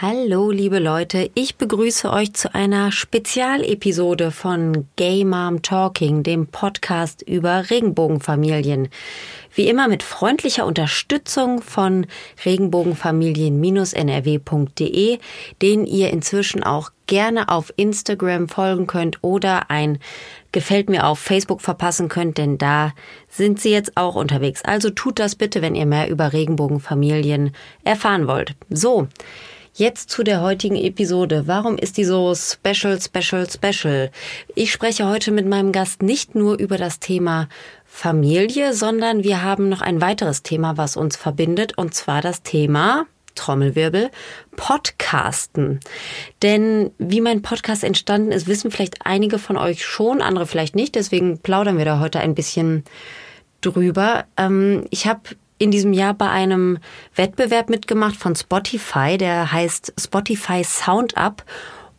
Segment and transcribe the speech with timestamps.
[0.00, 7.22] Hallo, liebe Leute, ich begrüße euch zu einer Spezialepisode von Gay Mom Talking, dem Podcast
[7.22, 8.90] über Regenbogenfamilien.
[9.52, 12.06] Wie immer mit freundlicher Unterstützung von
[12.44, 15.18] regenbogenfamilien-nrw.de,
[15.62, 19.98] den ihr inzwischen auch gerne auf Instagram folgen könnt oder ein
[20.50, 22.94] Gefällt mir auf Facebook verpassen könnt, denn da
[23.28, 24.64] sind sie jetzt auch unterwegs.
[24.64, 27.50] Also tut das bitte, wenn ihr mehr über Regenbogenfamilien
[27.84, 28.54] erfahren wollt.
[28.70, 29.08] So.
[29.78, 31.44] Jetzt zu der heutigen Episode.
[31.46, 34.10] Warum ist die so special, special, special?
[34.56, 37.48] Ich spreche heute mit meinem Gast nicht nur über das Thema
[37.84, 43.06] Familie, sondern wir haben noch ein weiteres Thema, was uns verbindet, und zwar das Thema
[43.36, 44.10] Trommelwirbel,
[44.56, 45.78] Podcasten.
[46.42, 50.96] Denn wie mein Podcast entstanden ist, wissen vielleicht einige von euch schon, andere vielleicht nicht.
[50.96, 52.82] Deswegen plaudern wir da heute ein bisschen
[53.60, 54.24] drüber.
[54.36, 55.20] Ähm, ich habe
[55.58, 56.78] in diesem Jahr bei einem
[57.14, 61.44] Wettbewerb mitgemacht von Spotify, der heißt Spotify Sound Up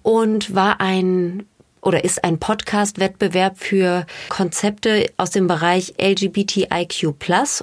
[0.02, 1.46] und war ein
[1.82, 7.06] oder ist ein Podcast-Wettbewerb für Konzepte aus dem Bereich LGBTIQ+.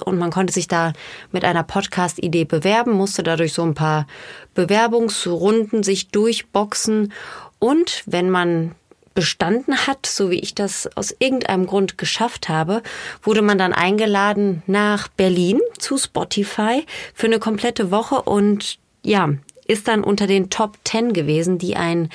[0.03, 0.93] Und man konnte sich da
[1.31, 4.07] mit einer Podcast-Idee bewerben, musste dadurch so ein paar
[4.55, 7.13] Bewerbungsrunden sich durchboxen.
[7.59, 8.75] Und wenn man
[9.17, 12.83] bestanden hat, so wie ich das aus irgendeinem Grund geschafft habe,
[13.23, 19.29] wurde man dann eingeladen nach Berlin zu Spotify für eine komplette Woche und ja,
[19.65, 22.09] ist dann unter den Top 10 gewesen, die ein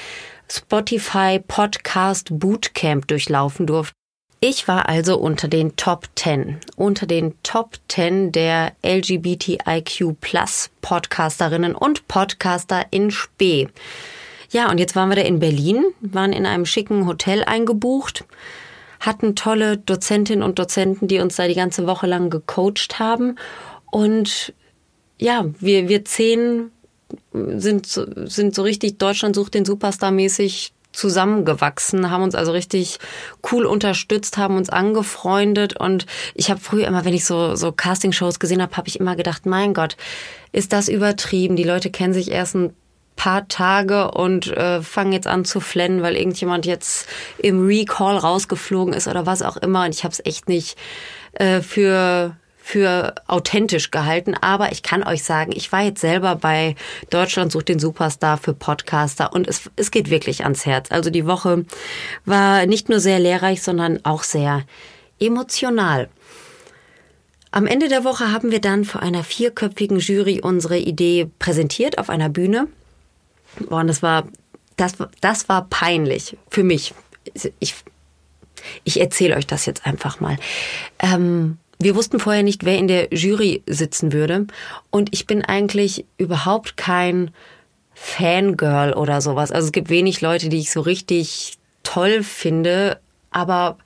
[0.48, 3.97] Spotify Podcast Bootcamp durchlaufen durfte.
[4.39, 11.75] Ich war also unter den Top 10, unter den Top 10 der LGBTIQ Plus Podcasterinnen
[11.75, 13.66] und Podcaster in Spee.
[14.53, 18.25] Ja, und jetzt waren wir da in Berlin, waren in einem schicken Hotel eingebucht,
[19.00, 23.36] hatten tolle Dozentinnen und Dozenten, die uns da die ganze Woche lang gecoacht haben.
[23.91, 24.53] Und
[25.19, 26.70] ja, wir, wir zehn
[27.33, 32.98] sind, sind so richtig Deutschland sucht den Superstar mäßig zusammengewachsen, haben uns also richtig
[33.50, 36.04] cool unterstützt, haben uns angefreundet und
[36.34, 39.47] ich habe früher immer, wenn ich so so Castingshows gesehen habe, habe ich immer gedacht,
[39.47, 39.97] mein Gott,
[40.53, 41.56] ist das übertrieben?
[41.56, 42.75] Die Leute kennen sich erst ein
[43.17, 47.09] paar Tage und äh, fangen jetzt an zu flennen, weil irgendjemand jetzt
[47.39, 49.84] im Recall rausgeflogen ist oder was auch immer.
[49.84, 50.77] Und ich habe es echt nicht
[51.34, 56.77] äh, für für authentisch gehalten, aber ich kann euch sagen, ich war jetzt selber bei
[57.11, 60.93] Deutschland sucht den Superstar für Podcaster und es, es geht wirklich ans Herz.
[60.93, 61.65] Also die Woche
[62.25, 64.62] war nicht nur sehr lehrreich, sondern auch sehr
[65.19, 66.09] emotional.
[67.51, 72.11] Am Ende der Woche haben wir dann vor einer vierköpfigen Jury unsere Idee präsentiert auf
[72.11, 72.69] einer Bühne.
[73.61, 74.25] Boah, das war,
[74.77, 76.95] das, das war peinlich für mich.
[77.61, 77.75] Ich,
[78.85, 80.37] ich erzähle euch das jetzt einfach mal.
[80.99, 84.47] Ähm, wir wussten vorher nicht, wer in der Jury sitzen würde.
[84.91, 87.33] Und ich bin eigentlich überhaupt kein
[87.95, 89.53] Fangirl oder sowas.
[89.53, 93.01] Also es gibt wenig Leute, die ich so richtig toll finde.
[93.31, 93.79] Aber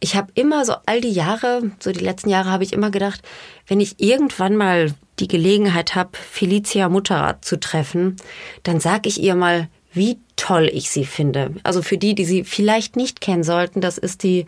[0.00, 3.22] ich habe immer so all die Jahre, so die letzten Jahre habe ich immer gedacht,
[3.66, 8.16] wenn ich irgendwann mal die Gelegenheit habe, Felicia Mutterrad zu treffen,
[8.62, 11.54] dann sag ich ihr mal, wie toll ich sie finde.
[11.62, 14.44] Also für die, die sie vielleicht nicht kennen sollten, das ist die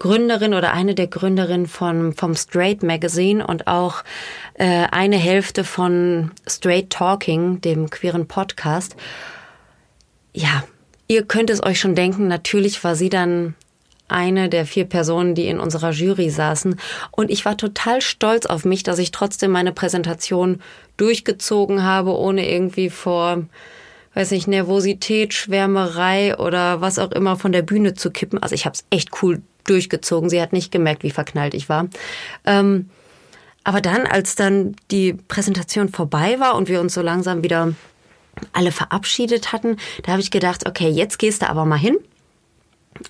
[0.00, 4.02] Gründerin oder eine der Gründerinnen von, vom Straight Magazine und auch
[4.54, 8.96] äh, eine Hälfte von Straight Talking, dem queeren Podcast.
[10.32, 10.64] Ja,
[11.06, 13.54] ihr könnt es euch schon denken, natürlich war sie dann
[14.10, 16.78] eine der vier Personen, die in unserer Jury saßen.
[17.10, 20.60] Und ich war total stolz auf mich, dass ich trotzdem meine Präsentation
[20.96, 23.44] durchgezogen habe, ohne irgendwie vor,
[24.14, 28.42] weiß nicht, Nervosität, Schwärmerei oder was auch immer von der Bühne zu kippen.
[28.42, 30.30] Also ich habe es echt cool durchgezogen.
[30.30, 31.88] Sie hat nicht gemerkt, wie verknallt ich war.
[32.44, 32.90] Ähm,
[33.64, 37.74] aber dann, als dann die Präsentation vorbei war und wir uns so langsam wieder
[38.52, 41.96] alle verabschiedet hatten, da habe ich gedacht, okay, jetzt gehst du aber mal hin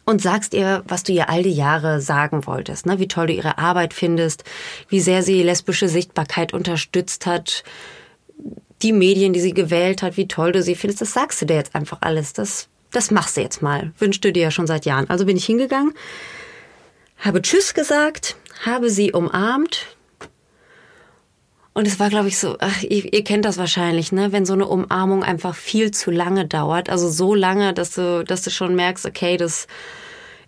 [0.04, 2.98] und sagst ihr, was du ihr all die Jahre sagen wolltest, ne?
[2.98, 4.44] wie toll du ihre Arbeit findest,
[4.88, 7.64] wie sehr sie lesbische Sichtbarkeit unterstützt hat,
[8.82, 11.56] die Medien, die sie gewählt hat, wie toll du sie findest, das sagst du dir
[11.56, 12.32] jetzt einfach alles.
[12.32, 13.92] Das, das machst du jetzt mal.
[13.98, 15.08] Wünschst du dir ja schon seit Jahren.
[15.10, 15.93] Also bin ich hingegangen,
[17.19, 19.86] habe Tschüss gesagt, habe sie umarmt,
[21.72, 24.32] und es war, glaube ich, so, ach, ihr, ihr, kennt das wahrscheinlich, ne?
[24.32, 26.90] Wenn so eine Umarmung einfach viel zu lange dauert.
[26.90, 29.69] Also so lange, dass du, dass du schon merkst, okay, das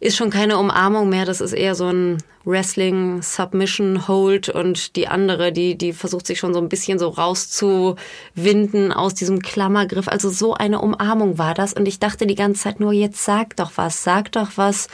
[0.01, 5.07] ist schon keine Umarmung mehr, das ist eher so ein Wrestling, Submission, Hold und die
[5.07, 10.09] andere, die, die versucht sich schon so ein bisschen so rauszuwinden aus diesem Klammergriff.
[10.09, 11.73] Also so eine Umarmung war das.
[11.73, 14.89] Und ich dachte die ganze Zeit nur, jetzt sag doch was, sag doch was.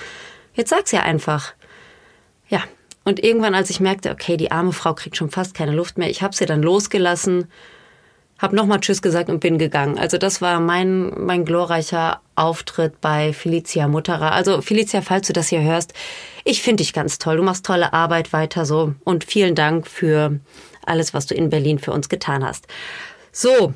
[0.52, 1.54] Jetzt sag's ja einfach.
[3.08, 6.10] Und irgendwann, als ich merkte, okay, die arme Frau kriegt schon fast keine Luft mehr,
[6.10, 7.46] ich habe sie dann losgelassen,
[8.38, 9.98] habe nochmal Tschüss gesagt und bin gegangen.
[9.98, 14.32] Also das war mein, mein glorreicher Auftritt bei Felicia Mutterer.
[14.32, 15.94] Also Felicia, falls du das hier hörst,
[16.44, 17.38] ich finde dich ganz toll.
[17.38, 20.38] Du machst tolle Arbeit weiter so und vielen Dank für
[20.84, 22.66] alles, was du in Berlin für uns getan hast.
[23.32, 23.72] So,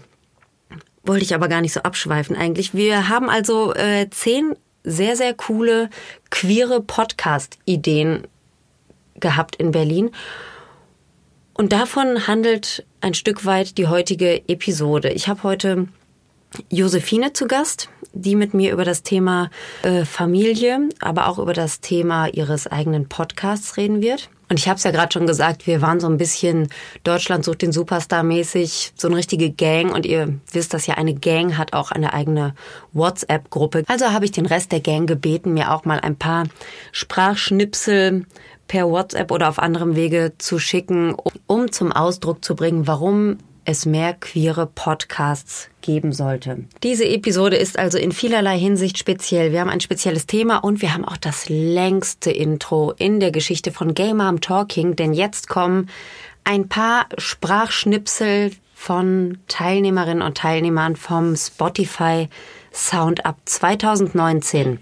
[1.05, 2.75] wollte ich aber gar nicht so abschweifen eigentlich.
[2.75, 4.55] Wir haben also äh, zehn
[4.85, 5.89] sehr, sehr coole
[6.29, 8.27] queere Podcast-Ideen
[9.23, 10.11] gehabt in Berlin.
[11.55, 15.11] Und davon handelt ein Stück weit die heutige Episode.
[15.11, 15.89] Ich habe heute
[16.71, 19.51] Josephine zu Gast, die mit mir über das Thema
[19.83, 24.29] äh, Familie, aber auch über das Thema ihres eigenen Podcasts reden wird.
[24.53, 26.69] Und ich habe es ja gerade schon gesagt, wir waren so ein bisschen
[27.05, 29.95] Deutschland sucht den Superstar mäßig, so eine richtige Gang.
[29.95, 32.55] Und ihr wisst, dass ja eine Gang hat auch eine eigene
[32.93, 33.85] WhatsApp-Gruppe.
[33.87, 36.45] Also habe ich den Rest der Gang gebeten, mir auch mal ein paar
[36.93, 38.27] Sprachschnipsel
[38.69, 41.17] per WhatsApp oder auf anderem Wege zu schicken,
[41.47, 46.65] um zum Ausdruck zu bringen, warum es mehr queere Podcasts geben sollte.
[46.83, 49.53] Diese Episode ist also in vielerlei Hinsicht speziell.
[49.53, 53.73] Wir haben ein spezielles Thema und wir haben auch das längste Intro in der Geschichte
[53.73, 55.89] von Gay Mom Talking, denn jetzt kommen
[56.45, 62.29] ein paar Sprachschnipsel von Teilnehmerinnen und Teilnehmern vom Spotify
[62.73, 64.79] Sound Up 2019.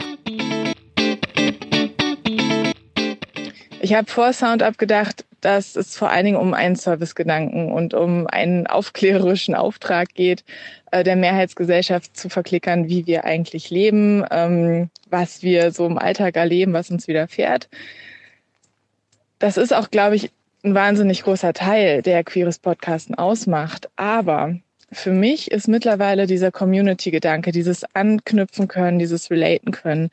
[3.82, 7.94] Ich habe vor Sound Up gedacht, dass es vor allen Dingen um einen Servicegedanken und
[7.94, 10.44] um einen aufklärerischen Auftrag geht,
[10.91, 16.37] äh, der Mehrheitsgesellschaft zu verklickern, wie wir eigentlich leben, ähm, was wir so im Alltag
[16.37, 17.71] erleben, was uns widerfährt.
[19.38, 20.31] Das ist auch, glaube ich,
[20.62, 23.88] ein wahnsinnig großer Teil, der queeres Podcasten ausmacht.
[23.97, 24.56] Aber
[24.92, 30.10] für mich ist mittlerweile dieser Community-Gedanke, dieses Anknüpfen können, dieses Relaten können,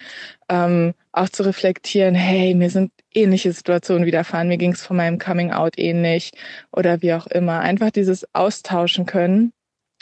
[0.50, 5.18] ähm, auch zu reflektieren, hey, mir sind ähnliche Situationen widerfahren, mir ging es von meinem
[5.18, 6.32] Coming-out ähnlich
[6.72, 7.60] oder wie auch immer.
[7.60, 9.52] Einfach dieses Austauschen können,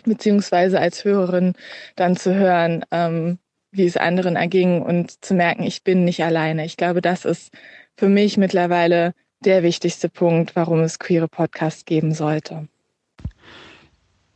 [0.03, 1.53] beziehungsweise als Hörerin
[1.95, 3.39] dann zu hören, ähm,
[3.71, 6.65] wie es anderen erging und zu merken, ich bin nicht alleine.
[6.65, 7.53] Ich glaube, das ist
[7.97, 12.67] für mich mittlerweile der wichtigste Punkt, warum es queere Podcasts geben sollte.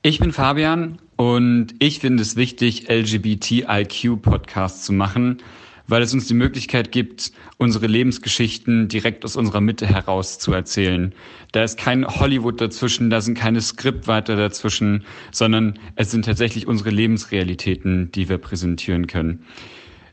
[0.02, 5.40] Ich bin Fabian und ich finde es wichtig, LGBTIQ-Podcasts zu machen,
[5.88, 11.14] weil es uns die Möglichkeit gibt, unsere Lebensgeschichten direkt aus unserer Mitte heraus zu erzählen.
[11.52, 15.04] Da ist kein Hollywood dazwischen, da sind keine Skriptwörter dazwischen,
[15.34, 19.44] sondern es sind tatsächlich unsere Lebensrealitäten, die wir präsentieren können.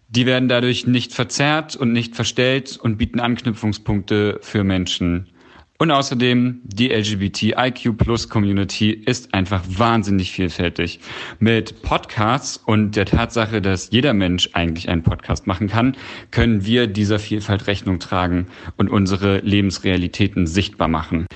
[0.09, 5.29] Die werden dadurch nicht verzerrt und nicht verstellt und bieten Anknüpfungspunkte für Menschen.
[5.79, 11.01] Und außerdem, die LGBTIQ Plus Community ist einfach wahnsinnig vielfältig.
[11.39, 15.97] Mit Podcasts und der Tatsache, dass jeder Mensch eigentlich einen Podcast machen kann,
[16.31, 18.47] können wir dieser Vielfalt Rechnung tragen
[18.79, 21.27] und unsere Lebensrealitäten sichtbar machen.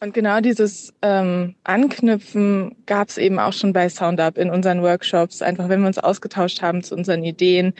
[0.00, 5.40] Und genau dieses ähm, Anknüpfen gab es eben auch schon bei SoundUp in unseren Workshops.
[5.40, 7.74] Einfach, wenn wir uns ausgetauscht haben zu unseren Ideen,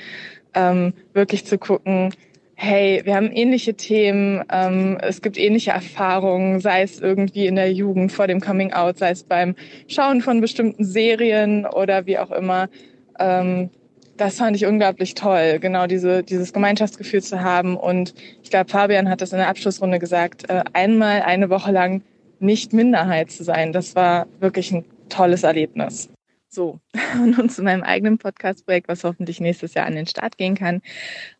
[0.55, 2.15] ähm, wirklich zu gucken,
[2.59, 7.71] hey, wir haben ähnliche Themen, ähm, es gibt ähnliche Erfahrungen, sei es irgendwie in der
[7.71, 9.55] Jugend vor dem Coming Out, sei es beim
[9.89, 12.69] Schauen von bestimmten Serien oder wie auch immer.
[13.21, 13.69] Ähm,
[14.17, 17.77] das fand ich unglaublich toll, genau diese, dieses Gemeinschaftsgefühl zu haben.
[17.77, 22.03] Und ich glaube, Fabian hat das in der Abschlussrunde gesagt, äh, einmal eine Woche lang
[22.41, 26.09] nicht Minderheit zu sein, das war wirklich ein tolles Erlebnis.
[26.57, 26.81] So,
[27.23, 30.81] und nun zu meinem eigenen Podcast-Projekt, was hoffentlich nächstes Jahr an den Start gehen kann.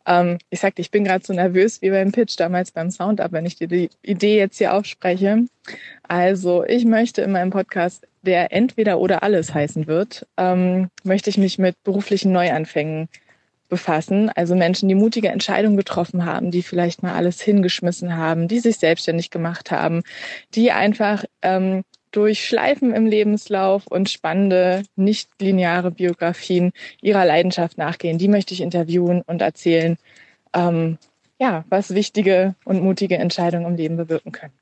[0.05, 3.33] Ähm, ich sagte, ich bin gerade so nervös wie beim Pitch damals beim Sound, aber
[3.33, 5.45] wenn ich dir die Idee jetzt hier aufspreche.
[6.07, 11.39] Also, ich möchte in meinem Podcast, der entweder oder alles heißen wird, ähm, möchte ich
[11.39, 13.09] mich mit beruflichen Neuanfängen
[13.69, 14.29] befassen.
[14.29, 18.77] Also Menschen, die mutige Entscheidungen getroffen haben, die vielleicht mal alles hingeschmissen haben, die sich
[18.77, 20.03] selbstständig gemacht haben,
[20.53, 26.71] die einfach ähm, durch Schleifen im Lebenslauf und spannende, nicht lineare Biografien
[27.01, 28.17] ihrer Leidenschaft nachgehen.
[28.17, 29.97] Die möchte ich interviewen und erzählen,
[30.53, 30.97] ähm,
[31.39, 34.53] ja, was wichtige und mutige Entscheidungen im Leben bewirken können.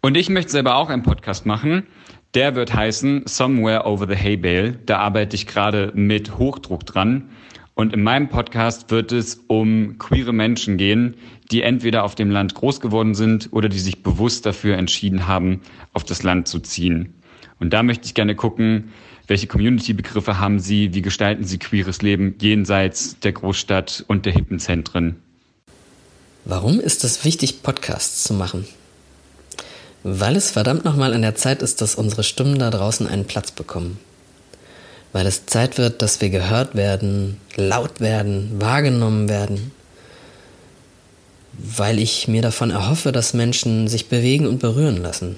[0.00, 1.86] Und ich möchte selber auch einen Podcast machen.
[2.34, 4.72] Der wird heißen Somewhere Over the Hay Bale.
[4.72, 7.30] Da arbeite ich gerade mit Hochdruck dran.
[7.78, 11.14] Und in meinem Podcast wird es um queere Menschen gehen,
[11.52, 15.62] die entweder auf dem Land groß geworden sind oder die sich bewusst dafür entschieden haben,
[15.92, 17.14] auf das Land zu ziehen.
[17.60, 18.92] Und da möchte ich gerne gucken,
[19.28, 24.58] welche Community-Begriffe haben Sie, wie gestalten Sie queeres Leben jenseits der Großstadt und der hippen
[24.58, 25.14] Zentren?
[26.44, 28.66] Warum ist es wichtig, Podcasts zu machen?
[30.02, 33.52] Weil es verdammt nochmal an der Zeit ist, dass unsere Stimmen da draußen einen Platz
[33.52, 34.00] bekommen.
[35.18, 39.72] Weil es Zeit wird, dass wir gehört werden, laut werden, wahrgenommen werden
[41.58, 45.36] weil ich mir davon erhoffe, dass Menschen sich bewegen und berühren lassen.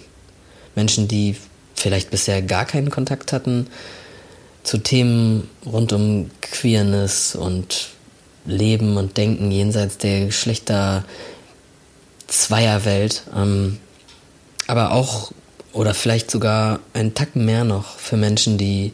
[0.75, 1.37] Menschen, die
[1.75, 3.67] vielleicht bisher gar keinen Kontakt hatten
[4.63, 7.89] zu Themen rund um Queerness und
[8.45, 11.05] Leben und Denken jenseits der Geschlechter
[12.27, 13.23] Zweierwelt.
[13.35, 13.79] Ähm,
[14.67, 15.33] aber auch
[15.73, 18.93] oder vielleicht sogar einen Tacken mehr noch für Menschen, die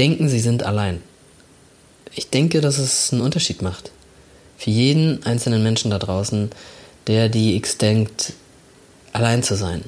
[0.00, 1.02] denken, sie sind allein.
[2.14, 3.92] Ich denke, dass es einen Unterschied macht.
[4.56, 6.50] Für jeden einzelnen Menschen da draußen,
[7.06, 8.32] der die X denkt,
[9.12, 9.84] allein zu sein.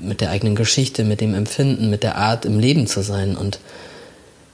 [0.00, 3.60] Mit der eigenen Geschichte, mit dem Empfinden, mit der Art im Leben zu sein und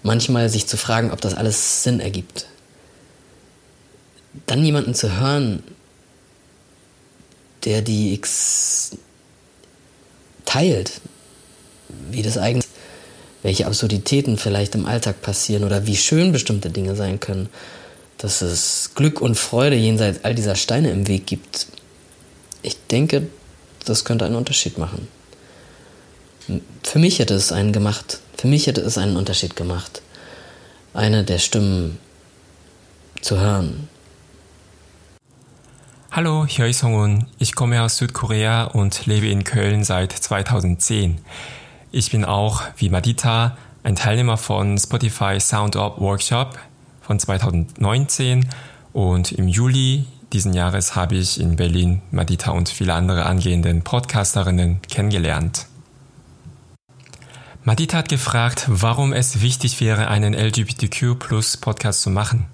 [0.02, 2.46] manchmal sich zu fragen, ob das alles Sinn ergibt.
[4.46, 5.62] Dann jemanden zu hören,
[7.64, 8.96] der die X
[10.44, 11.00] teilt,
[12.10, 12.68] wie das eigentlich,
[13.44, 17.50] welche Absurditäten vielleicht im Alltag passieren oder wie schön bestimmte Dinge sein können,
[18.18, 21.66] dass es Glück und Freude jenseits all dieser Steine im Weg gibt.
[22.62, 23.28] Ich denke,
[23.84, 25.06] das könnte einen Unterschied machen.
[26.82, 28.20] Für mich hätte es einen gemacht.
[28.38, 30.00] Für mich hätte es einen Unterschied gemacht,
[30.94, 31.98] eine der Stimmen
[33.20, 33.88] zu hören,
[36.16, 37.26] Hallo, hier ist Hongun.
[37.40, 41.18] Ich komme aus Südkorea und lebe in Köln seit 2010.
[41.96, 46.58] Ich bin auch, wie Madita, ein Teilnehmer von Spotify Sound Up Workshop
[47.00, 48.48] von 2019
[48.92, 54.82] und im Juli diesen Jahres habe ich in Berlin Madita und viele andere angehenden Podcasterinnen
[54.82, 55.66] kennengelernt.
[57.62, 61.16] Madita hat gefragt, warum es wichtig wäre, einen LGBTQ
[61.60, 62.46] Podcast zu machen.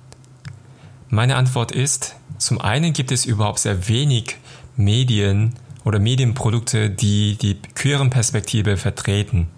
[1.09, 4.37] Meine Antwort ist, zum einen gibt es überhaupt sehr wenig
[4.77, 5.55] Medien
[5.85, 9.49] oder Medienprodukte, die die queeren Perspektive vertreten.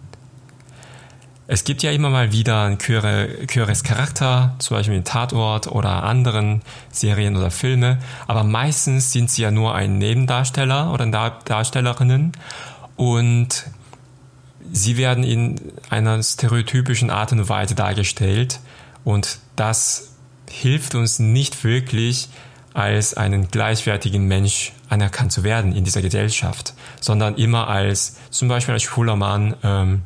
[1.49, 6.05] Es gibt ja immer mal wieder ein queere, queeres Charakter, zum Beispiel in Tatort oder
[6.05, 11.07] anderen Serien oder Filme, aber meistens sind sie ja nur ein Nebendarsteller oder
[11.45, 12.33] Darstellerinnen
[12.97, 13.67] und
[14.73, 15.61] sie werden in
[15.91, 18.61] einer stereotypischen Art und Weise dargestellt
[19.05, 20.12] und das
[20.49, 22.29] hilft uns nicht wirklich,
[22.75, 28.75] als einen gleichwertigen Mensch anerkannt zu werden in dieser Gesellschaft, sondern immer als zum Beispiel
[28.75, 30.02] als schwuler Mann, ähm,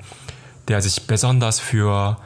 [0.69, 2.16] der sich besonders für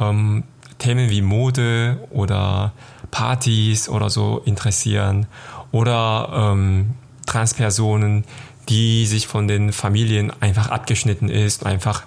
[0.00, 0.44] ähm,
[0.78, 2.72] Themen wie Mode oder
[3.10, 5.26] Partys oder so interessieren
[5.70, 8.24] oder ähm, Transpersonen,
[8.68, 12.02] die sich von den Familien einfach abgeschnitten ist, einfach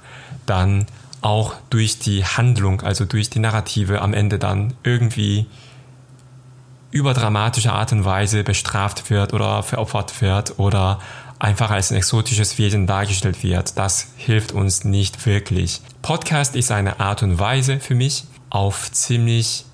[0.45, 0.87] dann
[1.21, 5.47] auch durch die Handlung, also durch die Narrative am Ende dann irgendwie
[6.91, 10.99] überdramatische Art und Weise bestraft wird oder veropfert wird oder
[11.37, 13.77] einfach als ein exotisches Wesen dargestellt wird.
[13.77, 15.81] Das hilft uns nicht wirklich.
[16.01, 19.65] Podcast ist eine Art und Weise für mich, auf ziemlich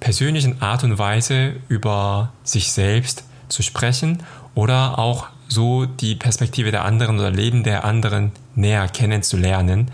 [0.00, 4.22] persönlichen Art und Weise über sich selbst zu sprechen
[4.54, 9.90] oder auch so die Perspektive der anderen oder Leben der anderen näher kennenzulernen.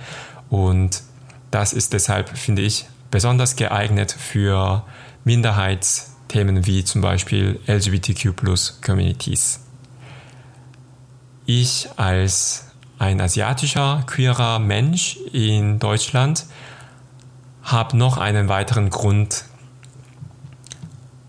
[0.49, 1.03] Und
[1.51, 4.85] das ist deshalb, finde ich, besonders geeignet für
[5.27, 8.33] Minderheitsthemen wie zum Beispiel LGBTQ
[8.81, 9.59] Communities.
[11.47, 12.67] Ich als
[13.01, 16.47] ein asiatischer queerer Mensch in Deutschland
[17.65, 19.47] habe noch einen weiteren Grund,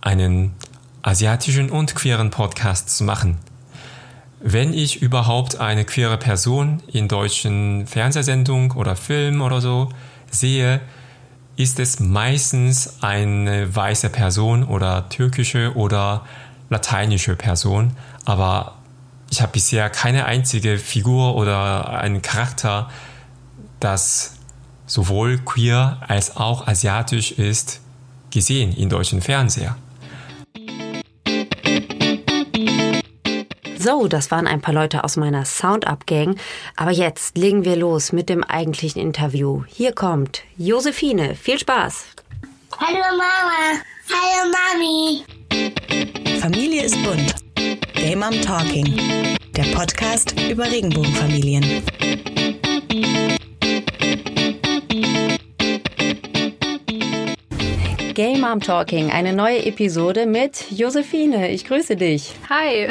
[0.02, 0.54] einen
[1.02, 3.40] asiatischen und queeren Podcast zu machen.
[4.40, 9.90] Wenn ich überhaupt eine queere Person in deutschen Fernsehsendungen oder Filmen oder so
[10.30, 10.82] sehe,
[11.58, 16.26] ist es meistens eine weiße Person oder türkische oder
[16.70, 18.76] lateinische Person, aber
[19.30, 22.90] ich habe bisher keine einzige Figur oder einen Charakter,
[23.80, 24.36] das
[24.86, 27.82] sowohl queer als auch asiatisch ist,
[28.30, 29.76] gesehen in deutschen Fernseher.
[33.88, 36.36] So, das waren ein paar Leute aus meiner Sound-Up-Gang.
[36.76, 39.64] Aber jetzt legen wir los mit dem eigentlichen Interview.
[39.66, 41.36] Hier kommt Josephine.
[41.36, 42.04] Viel Spaß.
[42.78, 43.80] Hallo Mama.
[44.12, 45.24] Hallo Mami.
[46.42, 47.34] Familie ist bunt.
[47.94, 49.38] Gay Mom Talking.
[49.56, 51.82] Der Podcast über Regenbogenfamilien.
[58.18, 61.52] Gay Mom Talking, eine neue Episode mit Josephine.
[61.52, 62.34] Ich grüße dich.
[62.50, 62.88] Hi.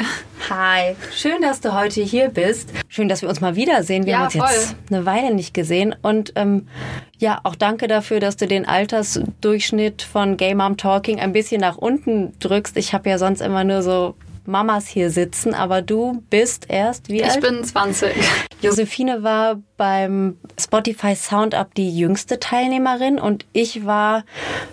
[0.49, 0.95] Hi.
[1.13, 2.71] Schön, dass du heute hier bist.
[2.87, 4.05] Schön, dass wir uns mal wiedersehen.
[4.05, 4.47] Wir ja, haben uns voll.
[4.49, 5.93] jetzt eine Weile nicht gesehen.
[6.01, 6.69] Und ähm,
[7.17, 11.75] ja, auch danke dafür, dass du den Altersdurchschnitt von Gay Mom Talking ein bisschen nach
[11.75, 12.77] unten drückst.
[12.77, 14.15] Ich habe ja sonst immer nur so
[14.45, 17.35] Mamas hier sitzen, aber du bist erst wie ich alt?
[17.35, 18.15] Ich bin 20.
[18.61, 24.25] Josephine war beim Spotify Sound Up die jüngste Teilnehmerin und ich war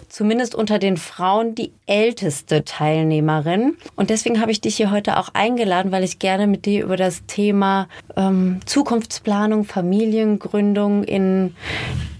[0.08, 3.76] zumindest unter den Frauen die älteste Teilnehmerin.
[3.96, 6.96] Und deswegen habe ich dich hier heute auch eingeladen, weil ich gerne mit dir über
[6.96, 11.54] das Thema ähm, Zukunftsplanung, Familiengründung in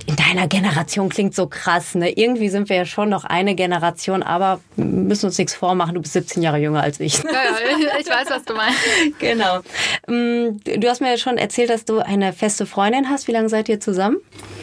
[0.07, 2.11] in deiner Generation klingt so krass, ne?
[2.11, 5.95] Irgendwie sind wir ja schon noch eine Generation, aber müssen uns nichts vormachen.
[5.95, 7.23] Du bist 17 Jahre jünger als ich.
[7.23, 8.79] Ja, ja, ich weiß, was du meinst.
[9.19, 9.61] Genau.
[10.07, 13.29] Mm, du hast mir ja schon erzählt, dass du eine feste Freundin hast.
[13.29, 14.17] Wie lange seid ihr zusammen?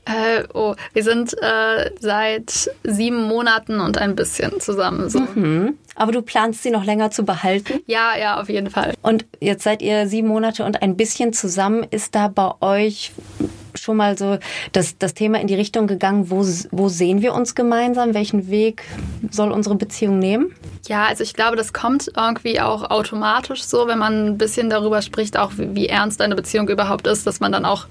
[0.06, 5.10] Äh, oh, wir sind äh, seit sieben Monaten und ein bisschen zusammen.
[5.10, 5.20] So.
[5.20, 5.78] Mhm.
[5.96, 7.80] Aber du planst sie noch länger zu behalten?
[7.86, 8.96] Ja, ja, auf jeden Fall.
[9.02, 11.86] Und jetzt seid ihr sieben Monate und ein bisschen zusammen.
[11.90, 13.14] Ist da bei euch
[13.76, 14.38] schon mal so
[14.72, 18.14] das, das Thema in die Richtung gegangen, wo, wo sehen wir uns gemeinsam?
[18.14, 18.84] Welchen Weg
[19.30, 20.56] soll unsere Beziehung nehmen?
[20.88, 25.02] Ja, also ich glaube, das kommt irgendwie auch automatisch so, wenn man ein bisschen darüber
[25.02, 27.88] spricht, auch wie, wie ernst eine Beziehung überhaupt ist, dass man dann auch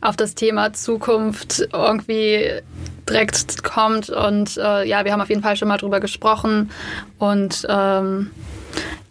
[0.00, 2.60] auf das Thema Zukunft irgendwie
[3.08, 4.10] direkt kommt.
[4.10, 6.70] Und äh, ja, wir haben auf jeden Fall schon mal drüber gesprochen.
[7.18, 8.30] Und ähm,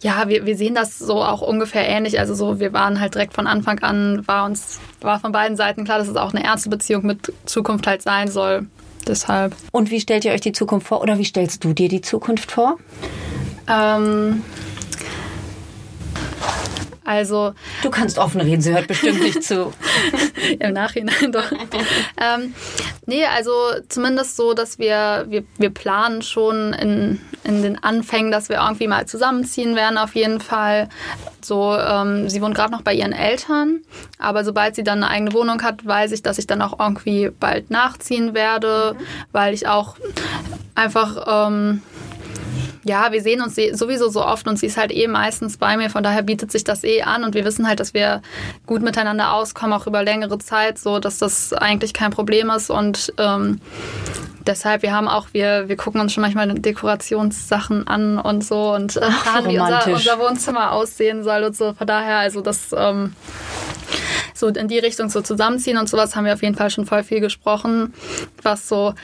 [0.02, 2.18] ja, wir, wir sehen das so auch ungefähr ähnlich.
[2.18, 5.84] Also so, wir waren halt direkt von Anfang an, war uns, war von beiden Seiten
[5.84, 8.66] klar, dass es auch eine ernste Beziehung mit Zukunft halt sein soll.
[9.06, 9.54] Deshalb.
[9.72, 12.50] Und wie stellt ihr euch die Zukunft vor oder wie stellst du dir die Zukunft
[12.50, 12.78] vor?
[13.68, 14.42] Ähm,
[17.06, 17.54] also.
[17.82, 19.72] Du kannst offen reden, sie hört bestimmt nicht zu.
[20.58, 21.50] Im Nachhinein doch.
[22.20, 22.54] ähm,
[23.06, 23.52] nee, also
[23.88, 28.88] zumindest so, dass wir, wir, wir planen schon in, in den Anfängen, dass wir irgendwie
[28.88, 30.88] mal zusammenziehen werden, auf jeden Fall.
[31.40, 33.80] So, ähm, sie wohnt gerade noch bei ihren Eltern,
[34.18, 37.30] aber sobald sie dann eine eigene Wohnung hat, weiß ich, dass ich dann auch irgendwie
[37.30, 39.04] bald nachziehen werde, mhm.
[39.32, 39.96] weil ich auch
[40.74, 41.46] einfach.
[41.48, 41.82] Ähm,
[42.86, 45.90] ja, wir sehen uns sowieso so oft und sie ist halt eh meistens bei mir,
[45.90, 48.22] von daher bietet sich das eh an und wir wissen halt, dass wir
[48.64, 52.70] gut miteinander auskommen, auch über längere Zeit, so dass das eigentlich kein Problem ist.
[52.70, 53.60] Und ähm,
[54.46, 58.96] deshalb, wir haben auch, wir, wir gucken uns schon manchmal Dekorationssachen an und so und
[58.96, 61.74] äh, planen, wie unser, unser Wohnzimmer aussehen soll und so.
[61.74, 63.14] Von daher, also das ähm,
[64.34, 67.02] so in die Richtung so zusammenziehen und sowas haben wir auf jeden Fall schon voll
[67.02, 67.94] viel gesprochen,
[68.42, 68.94] was so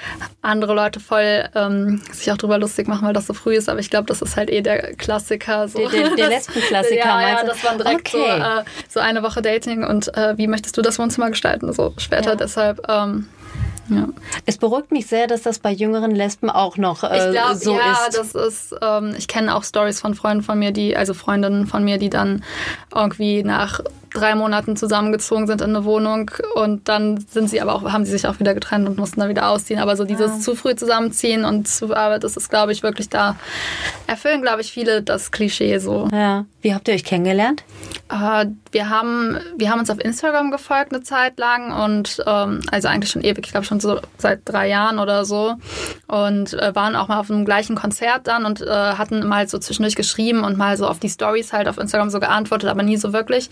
[0.43, 3.81] andere Leute voll ähm, sich auch drüber lustig machen, weil das so früh ist, aber
[3.81, 5.69] ich glaube, das ist halt eh der Klassiker.
[5.69, 5.79] So.
[5.79, 8.39] Der, der, der Lesbenklassiker, ja, ja, das war direkt okay.
[8.39, 11.95] so, äh, so eine Woche Dating und äh, wie möchtest du das Wohnzimmer gestalten, so
[11.97, 12.37] später, ja.
[12.37, 13.29] deshalb ähm,
[13.89, 14.09] ja.
[14.47, 17.75] Es beruhigt mich sehr, dass das bei jüngeren Lesben auch noch äh, ich glaub, so
[17.75, 18.19] ja, ist.
[18.19, 18.75] das ist.
[18.81, 22.11] Ähm, ich kenne auch Stories von Freunden von mir, die, also Freundinnen von mir, die
[22.11, 22.45] dann
[22.95, 23.81] irgendwie nach
[24.13, 28.13] drei Monaten zusammengezogen sind in eine Wohnung und dann sind sie aber auch, haben sie
[28.13, 29.81] sich auch wieder getrennt und mussten dann wieder ausziehen.
[29.81, 30.39] Aber so dieses ja.
[30.39, 33.37] zu früh zusammenziehen und zu Arbeit, das ist, glaube ich, wirklich da
[34.07, 36.09] erfüllen, glaube ich, viele das Klischee so.
[36.13, 36.45] Ja.
[36.61, 37.65] Wie habt ihr euch kennengelernt?
[38.11, 42.89] Äh, wir haben, wir haben uns auf Instagram gefolgt eine Zeit lang und ähm, also
[42.89, 45.55] eigentlich schon ewig, ich glaube schon so seit drei Jahren oder so
[46.09, 49.59] und äh, waren auch mal auf einem gleichen Konzert dann und äh, hatten mal so
[49.59, 52.97] zwischendurch geschrieben und mal so auf die Stories halt auf Instagram so geantwortet, aber nie
[52.97, 53.49] so wirklich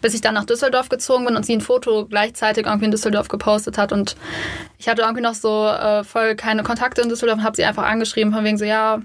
[0.00, 3.28] bis ich dann nach Düsseldorf gezogen bin und sie ein Foto gleichzeitig irgendwie in Düsseldorf
[3.28, 3.92] gepostet hat.
[3.92, 4.16] Und
[4.78, 7.84] ich hatte irgendwie noch so äh, voll keine Kontakte in Düsseldorf und habe sie einfach
[7.84, 9.00] angeschrieben, von wegen so, ja,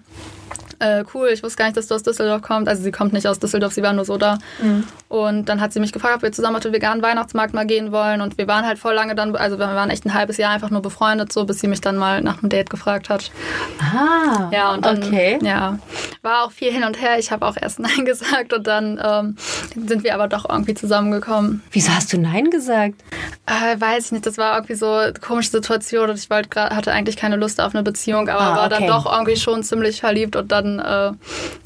[0.79, 2.69] äh, cool, ich wusste gar nicht, dass du aus Düsseldorf kommst.
[2.69, 4.37] Also sie kommt nicht aus Düsseldorf, sie war nur so da.
[4.61, 4.85] Mhm.
[5.09, 7.91] Und dann hat sie mich gefragt, ob wir zusammen auf den veganen Weihnachtsmarkt mal gehen
[7.91, 8.21] wollen.
[8.21, 10.69] Und wir waren halt voll lange dann, also wir waren echt ein halbes Jahr einfach
[10.69, 13.31] nur befreundet, so bis sie mich dann mal nach einem Date gefragt hat.
[13.79, 15.39] Ah, ja, und dann, okay.
[15.41, 15.79] Ja,
[16.21, 17.19] war auch viel hin und her.
[17.19, 19.35] Ich habe auch erst Nein gesagt und dann ähm,
[19.87, 21.63] sind wir aber doch irgendwie zusammengekommen.
[21.71, 22.95] Wieso hast du Nein gesagt?
[23.45, 26.91] Äh, weiß ich nicht, das war irgendwie so eine komische Situation und ich wollte hatte
[26.91, 30.35] eigentlich keine Lust auf eine Beziehung, aber ah, war dann doch irgendwie schon ziemlich verliebt
[30.35, 31.13] und dann äh,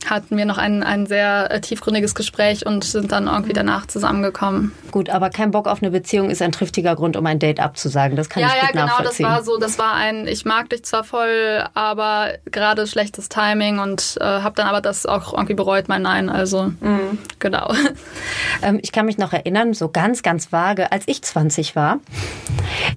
[0.10, 4.72] hatten wir noch ein, ein sehr äh, tiefgründiges Gespräch und sind dann irgendwie danach zusammengekommen.
[4.92, 8.16] Gut, aber kein Bock auf eine Beziehung ist ein triftiger Grund, um ein Date abzusagen.
[8.16, 10.70] Das kann ja, ich gut ja, genau, das war so, das war ein, ich mag
[10.70, 15.56] dich zwar voll, aber gerade schlechtes Timing und äh, habe dann aber das auch irgendwie
[15.56, 16.30] bereut, mein Nein.
[16.30, 17.18] Also mhm.
[17.40, 17.74] genau.
[18.62, 22.00] Ähm, ich kann mich noch erinnern, so ganz, ganz vage, als ich 20 war,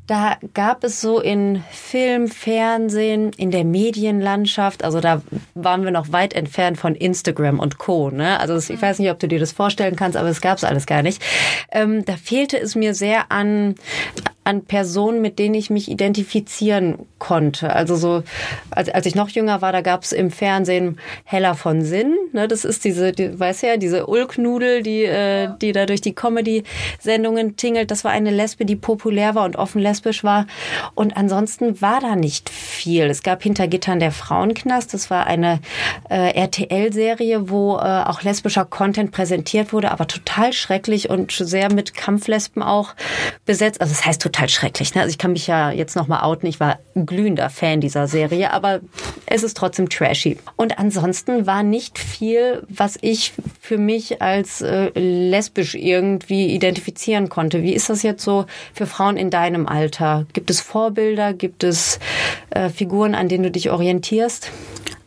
[0.06, 5.22] da gab es so in Film, Fernsehen, in der Medienlandschaft, also da
[5.54, 8.10] waren wir noch weit entfernt von Instagram und Co.
[8.10, 8.38] Ne?
[8.40, 10.86] Also ich weiß nicht, ob du dir das vorstellen kannst, aber es gab es alles
[10.86, 11.22] gar nicht.
[11.72, 13.74] Ähm, da fehlte es mir sehr an
[14.46, 17.74] an Personen, mit denen ich mich identifizieren konnte.
[17.74, 18.22] Also so,
[18.70, 22.14] als, als ich noch jünger war, da gab es im Fernsehen Heller von Sinn.
[22.32, 26.14] Ne, das ist diese, die, weißt ja, diese Ulknudel, die, äh, die da durch die
[26.14, 27.90] Comedy-Sendungen tingelt.
[27.90, 30.46] Das war eine Lesbe, die populär war und offen lesbisch war.
[30.94, 33.04] Und ansonsten war da nicht viel.
[33.04, 34.94] Es gab hinter Gittern der Frauenknast.
[34.94, 35.60] Das war eine
[36.08, 41.94] äh, RTL-Serie, wo äh, auch lesbischer Content präsentiert wurde, aber total schrecklich und sehr mit
[41.94, 42.94] Kampflesben auch
[43.44, 43.80] besetzt.
[43.80, 44.94] Also das heißt total schrecklich.
[44.94, 45.02] Ne?
[45.02, 46.46] Also ich kann mich ja jetzt noch mal outen.
[46.46, 48.80] Ich war glühender Fan dieser Serie, aber
[49.26, 50.38] es ist trotzdem trashy.
[50.56, 57.62] Und ansonsten war nicht viel, was ich für mich als äh, lesbisch irgendwie identifizieren konnte.
[57.62, 60.26] Wie ist das jetzt so für Frauen in deinem Alter?
[60.32, 61.32] Gibt es Vorbilder?
[61.32, 61.98] Gibt es
[62.50, 64.50] äh, Figuren, an denen du dich orientierst?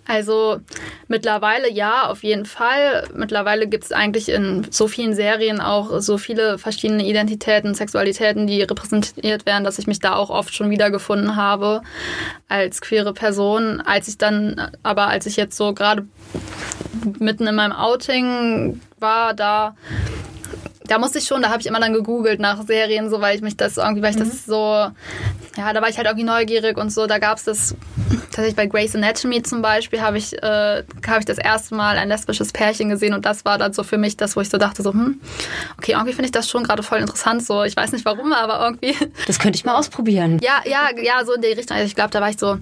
[0.10, 0.60] Also
[1.08, 3.08] mittlerweile ja, auf jeden Fall.
[3.14, 8.64] Mittlerweile gibt es eigentlich in so vielen Serien auch so viele verschiedene Identitäten, Sexualitäten, die
[8.64, 11.84] repräsentiert werden, dass ich mich da auch oft schon wiedergefunden habe
[12.48, 13.82] als queere Person.
[13.82, 16.08] Als ich dann, aber als ich jetzt so gerade
[17.20, 19.76] mitten in meinem Outing war, da
[20.90, 23.42] da musste ich schon, da habe ich immer dann gegoogelt nach Serien, so weil ich
[23.42, 24.30] mich das irgendwie, weil ich mhm.
[24.30, 24.90] das so,
[25.58, 27.06] ja, da war ich halt irgendwie neugierig und so.
[27.06, 27.76] Da gab es das
[28.26, 32.08] tatsächlich bei Grey's Anatomy zum Beispiel habe ich, äh, hab ich das erste Mal ein
[32.08, 34.82] lesbisches Pärchen gesehen und das war dann so für mich das, wo ich so dachte,
[34.82, 35.20] so, hm,
[35.78, 37.46] okay, irgendwie finde ich das schon gerade voll interessant.
[37.46, 38.96] So, ich weiß nicht warum, aber irgendwie.
[39.28, 40.40] Das könnte ich mal ausprobieren.
[40.42, 41.78] Ja, ja, ja, so in die Richtung.
[41.78, 42.58] Also ich glaube, da war ich so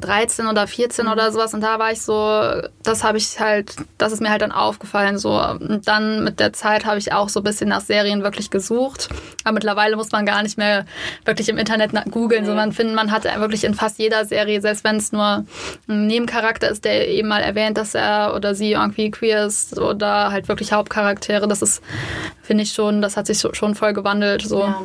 [0.00, 1.12] 13 oder 14 mhm.
[1.12, 2.42] oder sowas und da war ich so,
[2.82, 5.18] das habe ich halt, das ist mir halt dann aufgefallen.
[5.18, 5.40] So.
[5.40, 9.08] Und dann mit der Zeit habe ich auch so ein bisschen nach Serien wirklich gesucht.
[9.44, 10.86] Aber mittlerweile muss man gar nicht mehr
[11.24, 12.46] wirklich im Internet googeln, mhm.
[12.46, 15.44] sondern finden, man hat wirklich in fast jeder Serie, selbst wenn es nur
[15.88, 20.30] ein Nebencharakter ist, der eben mal erwähnt, dass er oder sie irgendwie queer ist oder
[20.30, 21.48] halt wirklich Hauptcharaktere.
[21.48, 21.82] Das ist,
[22.42, 24.42] finde ich schon, das hat sich schon voll gewandelt.
[24.42, 24.60] So.
[24.60, 24.82] Ja.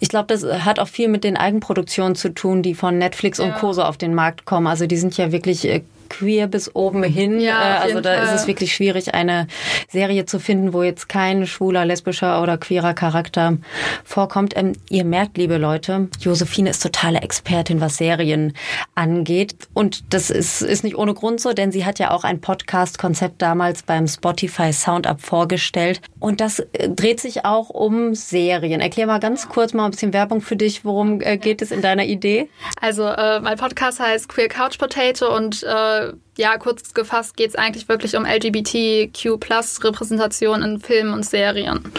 [0.00, 3.44] Ich glaube, das hat auch viel mit den Eigenproduktionen zu tun, die von Netflix ja.
[3.44, 3.72] und Co.
[3.72, 4.66] so auf den Markt kommen.
[4.66, 7.40] Also die sind ja wirklich äh, queer bis oben hin.
[7.40, 8.24] Ja, äh, also da Fall.
[8.24, 9.46] ist es wirklich schwierig, eine
[9.88, 13.56] Serie zu finden, wo jetzt kein schwuler, lesbischer oder queerer Charakter
[14.04, 14.54] vorkommt.
[14.56, 18.52] Ähm, ihr merkt, liebe Leute, Josephine ist totale Expertin, was Serien
[18.94, 19.54] angeht.
[19.72, 23.40] Und das ist, ist nicht ohne Grund so, denn sie hat ja auch ein Podcast-Konzept
[23.40, 26.02] damals beim Spotify Soundup vorgestellt.
[26.20, 28.80] Und das äh, dreht sich auch um Serien.
[28.80, 30.84] Erklär mal ganz kurz mal ein bisschen Werbung für dich.
[30.84, 32.50] Worum äh, geht es in deiner Idee?
[32.80, 36.01] Also äh, mein Podcast heißt Queer Couch Potato und äh,
[36.36, 41.92] ja, kurz gefasst geht es eigentlich wirklich um LGBTQ-Plus-Repräsentation in Filmen und Serien.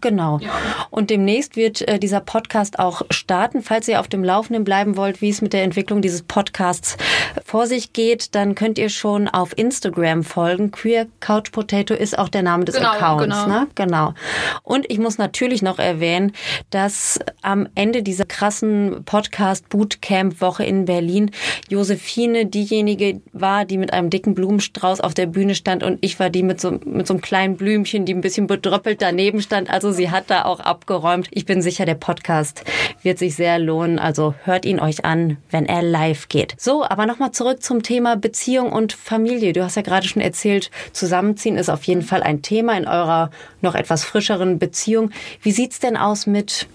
[0.00, 0.38] Genau.
[0.38, 0.50] Ja.
[0.90, 3.62] Und demnächst wird äh, dieser Podcast auch starten.
[3.62, 6.96] Falls ihr auf dem Laufenden bleiben wollt, wie es mit der Entwicklung dieses Podcasts
[7.44, 10.70] vor sich geht, dann könnt ihr schon auf Instagram folgen.
[10.70, 13.24] Queer Couch Potato ist auch der Name des genau, Accounts.
[13.24, 13.46] Genau.
[13.46, 13.66] Ne?
[13.74, 14.14] genau.
[14.62, 16.32] Und ich muss natürlich noch erwähnen,
[16.70, 21.30] dass am Ende dieser krassen Podcast Bootcamp Woche in Berlin
[21.68, 26.30] Josephine diejenige war, die mit einem dicken Blumenstrauß auf der Bühne stand und ich war
[26.30, 29.70] die mit so, mit so einem kleinen Blümchen, die ein bisschen bedröppelt daneben stand.
[29.76, 31.28] Also sie hat da auch abgeräumt.
[31.32, 32.64] Ich bin sicher, der Podcast
[33.02, 33.98] wird sich sehr lohnen.
[33.98, 36.54] Also hört ihn euch an, wenn er live geht.
[36.56, 39.52] So, aber nochmal zurück zum Thema Beziehung und Familie.
[39.52, 43.30] Du hast ja gerade schon erzählt, Zusammenziehen ist auf jeden Fall ein Thema in eurer
[43.60, 45.10] noch etwas frischeren Beziehung.
[45.42, 46.68] Wie sieht's denn aus mit